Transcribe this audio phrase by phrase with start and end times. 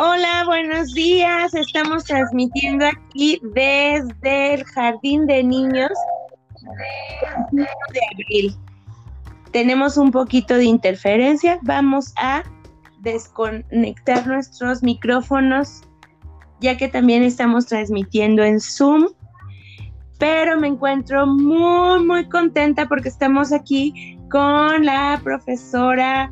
[0.00, 1.52] Hola, buenos días.
[1.54, 5.90] Estamos transmitiendo aquí desde el Jardín de Niños
[7.52, 7.66] de
[8.14, 8.56] abril.
[9.50, 11.58] Tenemos un poquito de interferencia.
[11.62, 12.44] Vamos a
[13.00, 15.82] desconectar nuestros micrófonos,
[16.60, 19.08] ya que también estamos transmitiendo en Zoom.
[20.18, 26.30] Pero me encuentro muy, muy contenta porque estamos aquí con la profesora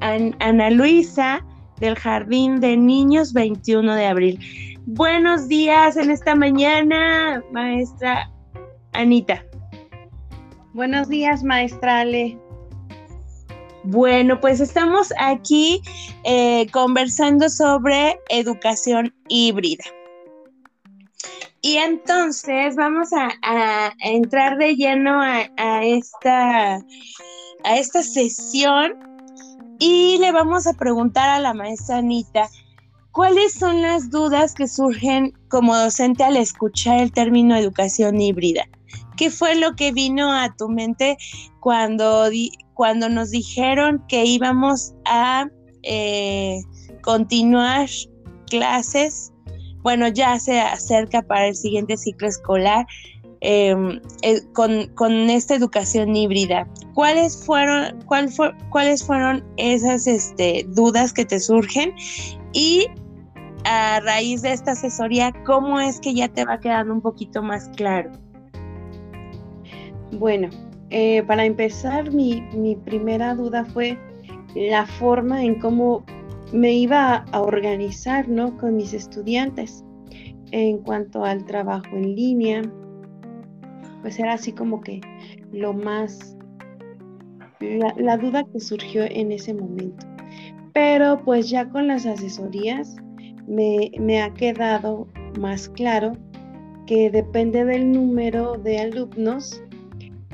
[0.00, 1.44] Ana Luisa
[1.82, 4.78] del Jardín de Niños 21 de abril.
[4.86, 8.30] Buenos días en esta mañana, maestra
[8.92, 9.44] Anita.
[10.74, 12.38] Buenos días, maestra Ale.
[13.82, 15.82] Bueno, pues estamos aquí
[16.22, 19.84] eh, conversando sobre educación híbrida.
[21.62, 29.11] Y entonces vamos a, entrar de lleno a, esta, a esta sesión
[29.78, 32.48] y le vamos a preguntar a la maestra Anita
[33.12, 38.64] cuáles son las dudas que surgen como docente al escuchar el término educación híbrida.
[39.16, 41.16] ¿Qué fue lo que vino a tu mente
[41.60, 42.28] cuando,
[42.74, 45.46] cuando nos dijeron que íbamos a
[45.82, 46.60] eh,
[47.02, 47.88] continuar
[48.48, 49.32] clases?
[49.82, 52.86] Bueno, ya se acerca para el siguiente ciclo escolar
[53.44, 56.66] em, eh, con, esta educación híbrida.
[56.94, 58.30] ¿Cuáles fueron, cuál
[58.70, 61.92] cuáles fueron esas este, dudas que te surgen?
[62.52, 62.86] Y
[63.64, 67.68] a raíz de esta asesoría, ¿cómo es que ya te va quedando un poquito más
[67.76, 68.10] claro?
[70.12, 70.48] Bueno,
[70.90, 73.98] eh, para empezar, mi, primera duda fue
[74.54, 76.04] la forma en cómo
[76.52, 78.56] me iba a organizar ¿no?
[78.58, 79.82] con mis estudiantes
[80.50, 82.62] en cuanto al trabajo en línea.
[84.02, 85.00] Pues era así como que
[85.52, 86.36] lo más,
[87.60, 90.06] la, duda que surgió en ese momento.
[90.72, 92.96] Pero pues ya con las asesorías
[93.46, 95.06] me, me ha quedado
[95.38, 96.12] más claro
[96.86, 99.62] que depende del número de alumnos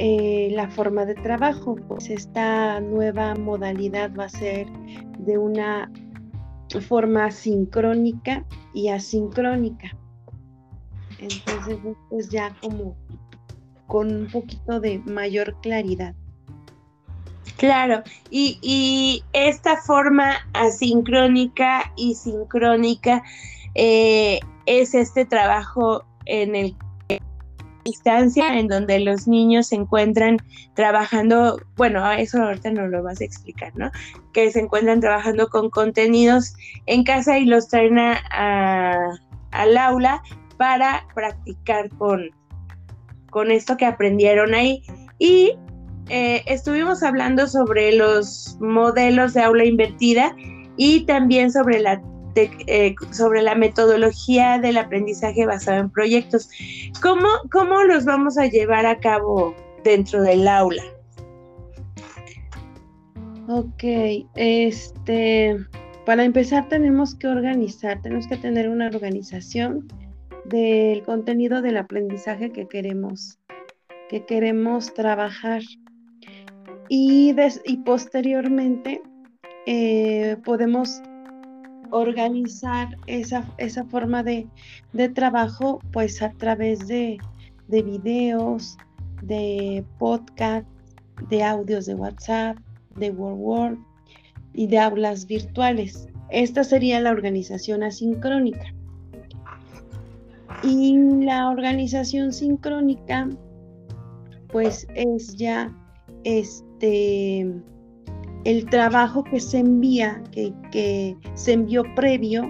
[0.00, 4.68] eh, la forma de trabajo, pues esta nueva modalidad va a ser
[5.18, 5.90] de una
[6.86, 9.96] forma sincrónica y asincrónica.
[11.18, 11.78] Entonces,
[12.10, 12.96] pues ya como
[13.88, 16.14] con un poquito de mayor claridad.
[17.56, 23.24] Claro, y, esta forma asincrónica y sincrónica
[23.74, 26.76] eh, es este trabajo en el
[27.88, 30.36] distancia en donde los niños se encuentran
[30.74, 33.90] trabajando, bueno, eso ahorita no lo vas a explicar, ¿no?
[34.32, 36.54] Que se encuentran trabajando con contenidos
[36.86, 39.18] en casa y los traen a,
[39.52, 40.22] al aula
[40.58, 42.30] para practicar con,
[43.30, 44.82] con esto que aprendieron ahí.
[45.18, 45.52] Y
[46.08, 50.34] eh, estuvimos hablando sobre los modelos de aula invertida
[50.76, 52.00] y también sobre la
[52.36, 56.48] eh, sobre la metodología del aprendizaje basado en proyectos.
[57.02, 60.82] ¿Cómo, ¿Cómo los vamos a llevar a cabo dentro del aula?
[63.48, 63.82] Ok,
[64.36, 65.56] este,
[66.06, 69.88] para empezar tenemos que organizar, tenemos que tener una organización
[70.48, 73.38] del contenido del aprendizaje que queremos,
[74.08, 75.62] que queremos trabajar.
[76.88, 79.02] Y, y posteriormente
[79.66, 81.02] eh, podemos
[81.90, 84.46] organizar esa, esa forma de,
[85.14, 87.18] trabajo pues a través de,
[87.68, 88.76] de videos,
[89.22, 90.66] de podcast,
[91.28, 92.56] de audios de WhatsApp,
[92.96, 93.78] de Word
[94.54, 96.08] y de aulas virtuales.
[96.30, 98.74] Esta sería la organización asincrónica.
[100.62, 103.28] Y la organización sincrónica,
[104.48, 105.72] pues es ya
[106.24, 107.46] este
[108.44, 112.48] el trabajo que se envía, que, se envió previo,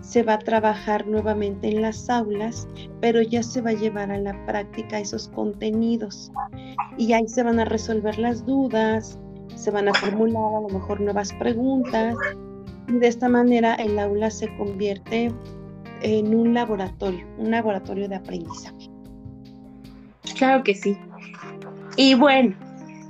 [0.00, 2.66] se va a trabajar nuevamente en las aulas,
[3.00, 6.32] pero ya se va a llevar a la práctica esos contenidos.
[6.98, 9.18] Y ahí se van a resolver las dudas,
[9.54, 12.16] se van a formular a lo mejor nuevas preguntas.
[12.88, 15.32] Y de esta manera el aula se convierte
[16.02, 18.90] en un laboratorio, un laboratorio de aprendizaje.
[20.36, 20.96] Claro que sí.
[21.96, 22.54] Y bueno,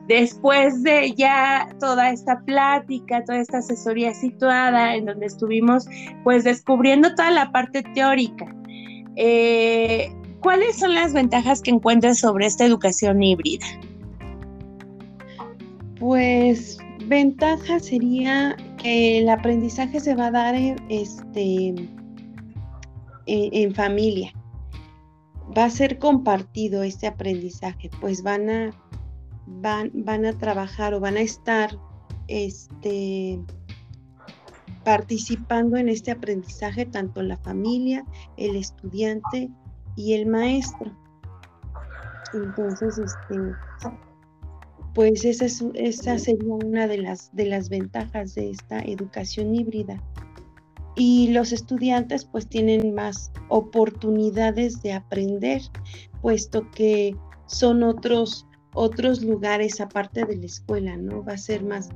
[0.09, 5.87] después de ya toda esta plática, toda esta asesoría situada en donde estuvimos
[6.25, 8.55] pues descubriendo toda la parte teórica,
[9.17, 13.67] eh, ¿cuáles son las ventajas que encuentras sobre esta educación híbrida?
[15.99, 21.75] Pues ventaja sería que el aprendizaje se va a dar en, este,
[23.27, 24.33] en familia.
[25.57, 28.71] Va a ser compartido este aprendizaje, pues van a
[29.47, 31.77] van, van a trabajar o van a estar
[32.29, 33.41] este,
[34.85, 38.05] participando en este aprendizaje tanto la familia,
[38.37, 39.51] el estudiante
[39.97, 40.91] y el maestro.
[42.35, 43.37] Entonces, este,
[44.95, 50.03] pues esa, es, esa sería una de las, de las ventajas de esta educación híbrida.
[50.95, 55.63] Y los estudiantes pues tienen más oportunidades de aprender,
[56.21, 57.17] puesto que
[57.47, 61.25] son otros, otros lugares aparte de la escuela, ¿no?
[61.25, 61.89] Va a ser más,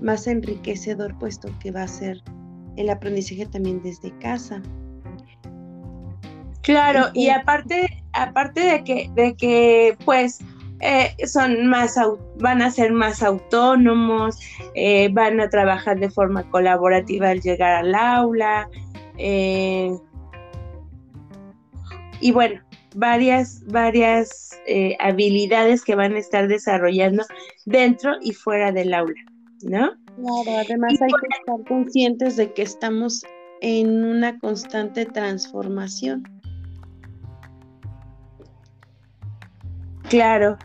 [0.00, 2.22] más enriquecedor, puesto que va a ser
[2.76, 4.62] el aprendizaje también desde casa.
[6.62, 10.40] Claro, y aparte, aparte de que, de que pues
[10.80, 11.96] eh, son más,
[12.38, 14.38] van a ser más autónomos,
[14.74, 18.68] eh, van a trabajar de forma colaborativa al llegar al aula.
[19.18, 19.94] Eh,
[22.20, 22.60] y bueno,
[22.94, 24.50] varias, varias
[25.00, 27.24] habilidades que van a estar desarrollando
[27.66, 29.20] dentro y fuera del aula,
[29.62, 29.90] ¿no?
[30.16, 33.22] Claro, además hay que estar conscientes de que estamos
[33.62, 36.22] en una constante transformación.
[40.08, 40.58] Claro.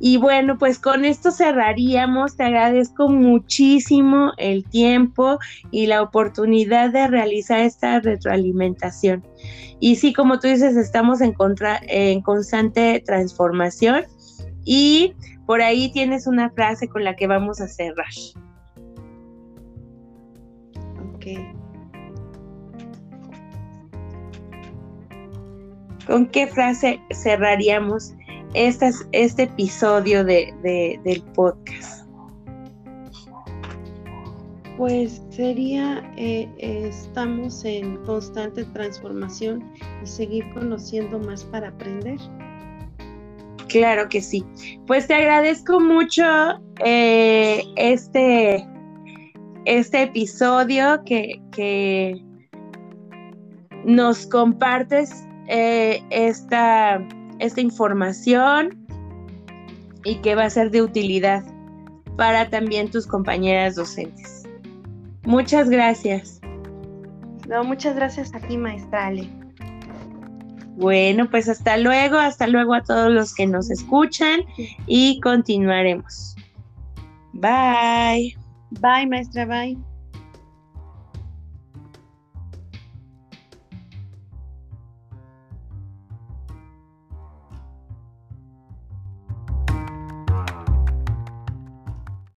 [0.00, 2.36] Y bueno, pues con esto cerraríamos.
[2.36, 5.38] Te agradezco muchísimo el tiempo
[5.70, 9.24] y la oportunidad de realizar esta retroalimentación.
[9.80, 11.34] Y sí, como tú dices, estamos en,
[11.82, 14.04] en constante transformación
[14.64, 15.14] y
[15.46, 18.06] por ahí tienes una frase con la que vamos a cerrar.
[21.14, 21.26] Ok.
[26.06, 28.14] ¿Con qué frase cerraríamos
[28.54, 30.52] este, este episodio de,
[31.04, 32.08] del podcast?
[34.76, 39.72] Pues sería, eh, estamos en constante transformación
[40.02, 42.18] y seguir conociendo más para aprender.
[43.68, 44.44] Claro que sí.
[44.86, 46.22] Pues te agradezco mucho
[46.84, 48.64] eh, este,
[49.64, 52.22] este episodio que, que
[53.84, 55.10] nos compartes
[55.48, 57.06] eh, esta
[57.38, 58.86] esta información
[60.04, 61.44] y que va a ser de utilidad
[62.16, 64.44] para también tus compañeras docentes.
[65.24, 66.40] Muchas gracias.
[67.48, 69.28] No, muchas gracias a ti, maestra Ale.
[70.76, 74.40] Bueno, pues hasta luego, hasta luego a todos los que nos escuchan
[74.86, 76.36] y continuaremos.
[77.32, 78.36] Bye.
[78.80, 79.78] Bye, maestra, bye.